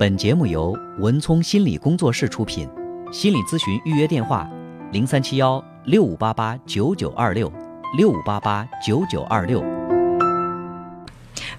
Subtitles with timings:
[0.00, 2.66] 本节目由文聪心理工作室出品，
[3.12, 4.50] 心理咨询预约电话：
[4.92, 7.52] 零三七幺六五八八九九二六
[7.98, 9.60] 六五八八九九二六。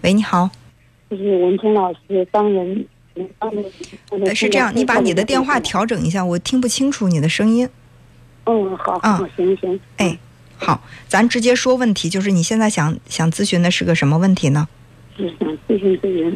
[0.01, 0.49] 喂，你好，
[1.07, 2.83] 就是文聪老师帮人，
[3.37, 3.63] 帮人。
[4.09, 7.69] 呃是这样，你把你的电话调整一下，我听不清楚你的声音。
[8.45, 9.79] 嗯，好，嗯，行行。
[9.97, 10.17] 哎，
[10.57, 14.67] 好，咱直接说问题，就是你现在想想咨询的是个什么问题呢？
[15.15, 16.35] 是想咨询咨询，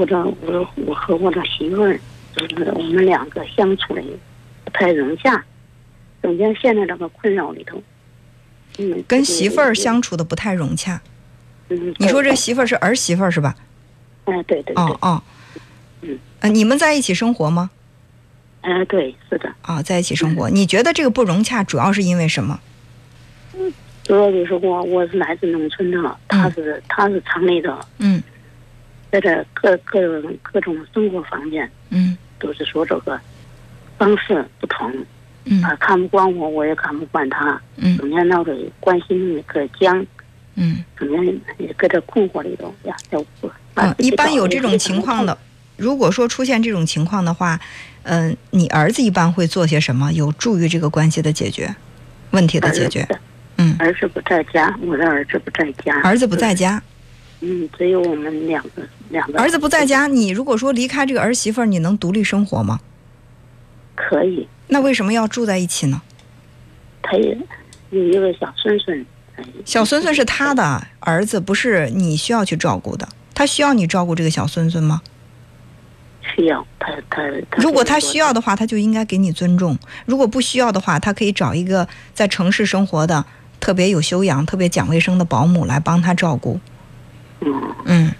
[0.00, 2.00] 我这我我和我的媳妇儿，
[2.34, 4.02] 就是我们两个相处的
[4.64, 5.44] 不太融洽，
[6.22, 7.82] 整天陷在这个困扰里头。
[8.78, 10.98] 嗯，跟媳妇儿相处的不太融洽。
[11.68, 13.54] 嗯，你说这媳妇儿是儿媳妇儿是吧？
[14.24, 15.22] 哎，对对对，哦哦，
[16.00, 17.70] 嗯，呃，你们在一起生活吗？
[18.62, 20.48] 哎，对，是的，啊、在一起生活。
[20.48, 22.58] 你觉得这个不融洽主要是因为什么？
[23.54, 23.70] 嗯
[24.02, 28.20] 主要就是我我是来自农村的，他是他是城里的，嗯
[29.10, 32.16] 在这各各种各种生活方面嗯。
[32.38, 33.20] 都是说这个
[33.98, 34.92] 方式不同。
[35.44, 35.60] 嗯。
[35.62, 37.96] 他看不惯我，我也看不惯他，嗯。
[37.98, 40.04] 整天闹着关心那个僵，
[40.54, 40.84] 嗯。
[40.96, 45.36] 整天也搁这困惑里头呀，要不嗯，一般有这种情况的，，
[45.76, 47.58] 如果说出现这种情况的话，
[48.02, 51.74] 嗯、你儿子一般会做些什么，有助于这个关系的解决，
[52.32, 53.06] 问题的解决？
[53.56, 56.82] 嗯，儿子不在家，我的儿子不在家，儿子不在家，
[57.40, 59.38] 嗯，只有我们两个两个。
[59.38, 62.80] 儿子不在，家，你如果说离开这个儿媳妇儿，你能独立生活吗？
[63.94, 66.02] 可以，那为什么要住在一起呢？
[67.02, 67.36] 他也
[67.90, 73.08] 有一个小孙孙，哎小孙孙是他的儿子，不是你需要去照顾的。
[73.34, 75.00] 他需要你照顾这个小孙孙吗？
[76.22, 77.62] 需要他他他。
[77.62, 79.74] 如果他需要的话，他就应该给你尊重；
[80.04, 83.24] 如果不需要的话，他可以找一个在城市生活的
[83.58, 86.60] 特别有修养、特别讲卫生的保姆来帮他照顾。
[87.40, 88.14] 嗯，嗯，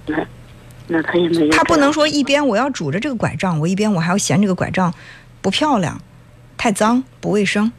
[0.89, 1.51] 那他也没有。
[1.53, 4.93] 他不能说一边我要拄着这个拐杖，我一边我还要嫌这个拐杖
[5.41, 6.01] 不漂亮、
[6.57, 7.71] 太脏、不卫生。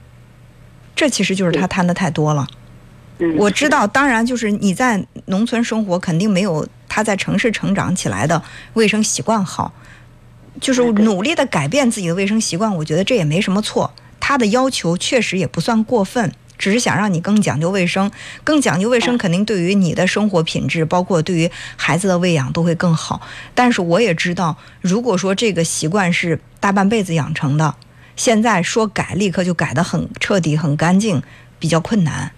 [0.96, 2.48] 这其实就是他贪的太多了。
[3.20, 8.42] 嗯，我知道，当然就是你在农村生活，肯定没有他在城市成长起来的
[8.74, 9.74] 卫生习惯好。
[10.60, 13.92] 就是努力的改变自己的卫生习惯，我觉得这也没什么错。
[14.20, 16.30] 他的要求确实也不算过分，
[16.62, 18.10] 只是想让你更讲究卫生，
[18.44, 23.20] 更讲究卫生，嗯肯定对于你的生活品质，包括对于孩子的喂养都会更好。
[23.56, 27.74] 但是我也知道，如果说这个习惯是大半辈子养成的，
[28.16, 31.24] 现在说改立刻就改得很彻底、很干净，
[31.58, 32.32] 比较困难。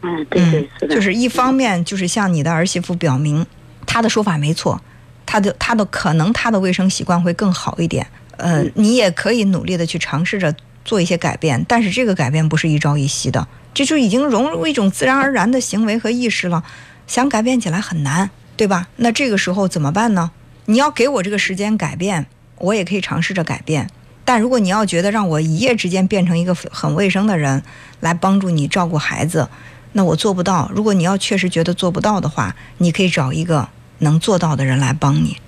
[0.00, 3.44] 嗯，对对是的，就是一方面就是向你的儿媳妇表明，
[3.84, 4.80] 她的说法没错，
[5.26, 8.06] 她的她的可能她的卫生习惯会更好一点。
[8.38, 10.54] 呃，嗯你也可以努力的去尝试着
[10.84, 16.64] 做一些改变，但是这个改变不是一朝一夕的，这就已经融入一种自然而然的行为和意识了，
[17.06, 18.88] 想改变起来很难，对吧？
[18.96, 20.30] 那这个时候怎么办呢？
[20.66, 23.88] 你要给我这个时间改变，我也可以尝试着改变。
[24.24, 27.62] 但如果你要觉得让我一夜之间变成一个很卫生的人，
[28.00, 29.48] 来帮助你照顾孩子，
[29.92, 30.70] 那我做不到。
[30.74, 33.68] 如果你要确实觉得做不到的话，你可以找一个
[34.00, 35.38] 能做到的人来帮你，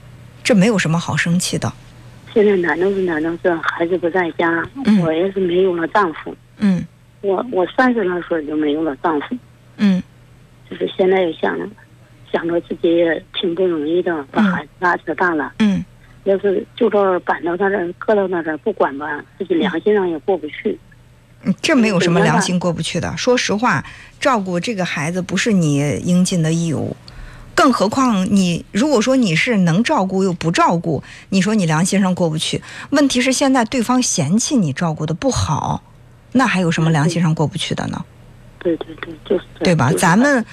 [0.42, 1.74] 这没有什么好生气的。
[2.32, 5.00] 现在难都是难道是孩子不在家，嗯。
[5.00, 6.84] 我也是没有了丈夫，嗯。
[7.20, 9.36] 我我三十来岁就没有了丈夫，
[9.76, 10.02] 嗯。
[10.70, 11.58] 就是现在又想
[12.32, 15.84] 想着自己也挺不容易的，把嗯孩子拉扯大了，嗯。
[16.24, 20.78] 要是就这儿搬到他这儿，搁到那这儿不管吧，自己良心上也过不去。
[21.42, 23.16] 嗯，这没有什么良心过不去的。
[23.16, 23.82] 说实话，
[24.20, 26.94] 照顾这个孩子不是你应尽的义务。
[27.54, 32.62] 更何况你如果说你是能照顾又不照顾，你说你良心上过不去。
[32.90, 35.82] 问题是现在对方嫌弃你照顾的不好，
[36.32, 38.04] 那还有什么良心上过不去的呢？
[38.58, 39.90] 对对对，就是对吧？
[39.96, 40.44] 咱们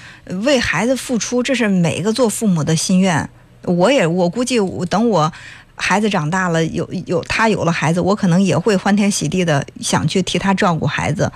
[0.44, 3.28] 为孩子付出，这是每一个做父母的心愿。
[3.64, 5.30] 我也，我估计我等我
[5.74, 11.30] 孩子长大了，有有他有了孩子，我可能也会欢天喜地的想去替他照顾孩子。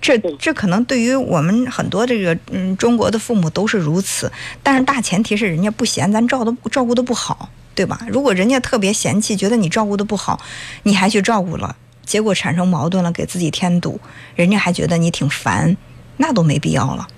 [0.00, 4.30] 这这可能对于我们很多这个嗯中国的父母都是如此，
[4.62, 8.06] 但是大前提是人家不嫌咱照的照顾的不好，对吧？
[8.08, 10.40] 如果人家特别嫌弃，觉得你照顾的不好，
[10.84, 11.76] 你还去照顾了，
[12.06, 14.00] 结果产生矛盾了，给自己添堵，
[14.36, 15.76] 人家还觉得你挺烦，
[16.18, 17.08] 那都没必要了。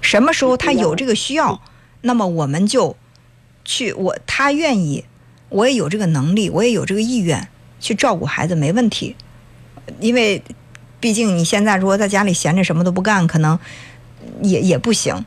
[0.00, 1.60] 什么时候他有这个需要，
[2.00, 2.96] 那么我们就
[3.66, 5.04] 去我他愿意，
[5.50, 7.48] 我也有这个能力，我也有这个意愿
[7.78, 9.14] 去照顾孩子，没问题。
[9.98, 10.40] 因为
[11.00, 13.58] 毕竟你现在如果在家里闲着什么都不干，可能
[14.42, 15.24] 也也不行，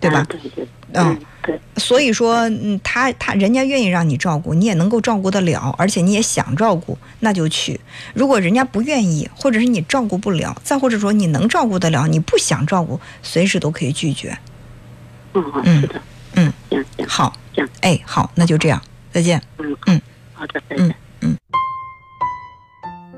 [0.00, 0.26] 对吧啊？
[0.28, 7.80] 对对，嗯嗯，对，所以说，嗯，他他人家愿意让你照顾，你也能够照顾得了，而且你也想照顾，那就去。
[8.14, 14.36] 如果人家不愿意，或者是你照顾不了，再或者说你能照顾得了，你不想照顾，随时都可以拒绝。
[15.34, 16.02] 嗯，嗯是的，
[16.34, 19.40] 嗯，行行，好行，哎，好，那就这样，再见。
[19.58, 19.76] 嗯。
[19.86, 20.00] 嗯，
[20.34, 20.94] 好的，再见。